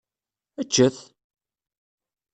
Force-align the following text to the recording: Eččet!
Eččet! 0.61 0.97